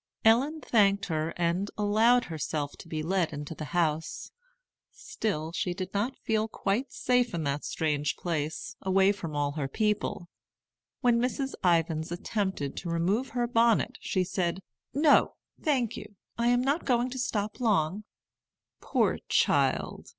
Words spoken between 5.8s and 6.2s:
not